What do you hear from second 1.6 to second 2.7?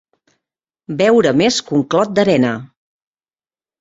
que un clot d'arena.